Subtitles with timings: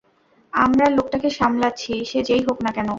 [0.53, 2.89] আমরা লোকটাকে সামলাছি, সে যেই হোক না কেন।